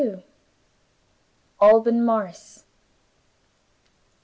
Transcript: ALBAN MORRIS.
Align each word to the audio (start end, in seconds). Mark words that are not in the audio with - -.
ALBAN 1.61 2.03
MORRIS. 2.03 2.63